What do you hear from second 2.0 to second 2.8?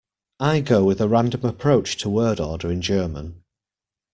word order